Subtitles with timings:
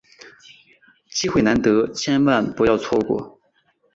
[1.11, 3.39] 机会难得，千万不要错过！